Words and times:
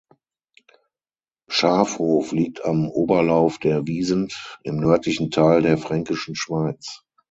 Schafhof 1.47 2.31
liegt 2.31 2.65
am 2.65 2.89
Oberlauf 2.89 3.59
der 3.59 3.85
Wiesent 3.85 4.57
im 4.63 4.77
nördlichen 4.77 5.29
Teil 5.29 5.61
der 5.61 5.77
Fränkischen 5.77 6.33
Schweiz. 6.35 7.03